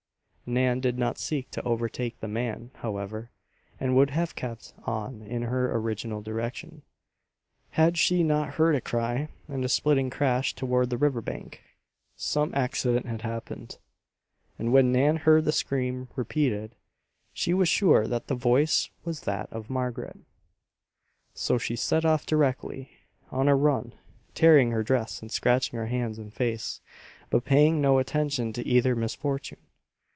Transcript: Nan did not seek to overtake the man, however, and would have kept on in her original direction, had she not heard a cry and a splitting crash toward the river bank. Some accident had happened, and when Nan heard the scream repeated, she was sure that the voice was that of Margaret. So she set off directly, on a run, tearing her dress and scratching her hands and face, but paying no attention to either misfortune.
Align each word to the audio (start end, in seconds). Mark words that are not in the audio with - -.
Nan 0.47 0.81
did 0.81 0.97
not 0.99 1.17
seek 1.17 1.49
to 1.51 1.63
overtake 1.63 2.19
the 2.19 2.27
man, 2.27 2.71
however, 2.79 3.31
and 3.79 3.95
would 3.95 4.09
have 4.09 4.35
kept 4.35 4.73
on 4.83 5.21
in 5.21 5.43
her 5.43 5.73
original 5.77 6.21
direction, 6.21 6.81
had 7.69 7.97
she 7.97 8.21
not 8.21 8.55
heard 8.55 8.75
a 8.75 8.81
cry 8.81 9.29
and 9.47 9.63
a 9.63 9.69
splitting 9.69 10.09
crash 10.09 10.53
toward 10.53 10.89
the 10.89 10.97
river 10.97 11.21
bank. 11.21 11.61
Some 12.17 12.53
accident 12.53 13.05
had 13.05 13.21
happened, 13.21 13.77
and 14.59 14.73
when 14.73 14.91
Nan 14.91 15.15
heard 15.17 15.45
the 15.45 15.53
scream 15.53 16.09
repeated, 16.17 16.75
she 17.31 17.53
was 17.53 17.69
sure 17.69 18.05
that 18.07 18.27
the 18.27 18.35
voice 18.35 18.89
was 19.05 19.21
that 19.21 19.47
of 19.53 19.69
Margaret. 19.69 20.17
So 21.33 21.57
she 21.57 21.77
set 21.77 22.03
off 22.03 22.25
directly, 22.25 22.91
on 23.31 23.47
a 23.47 23.55
run, 23.55 23.93
tearing 24.35 24.71
her 24.71 24.83
dress 24.83 25.21
and 25.21 25.31
scratching 25.31 25.79
her 25.79 25.87
hands 25.87 26.17
and 26.17 26.33
face, 26.33 26.81
but 27.29 27.45
paying 27.45 27.79
no 27.79 27.99
attention 27.99 28.51
to 28.51 28.67
either 28.67 28.97
misfortune. 28.97 29.59